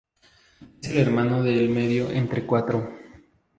[0.81, 2.89] Es el hermano del medio entre cuatro.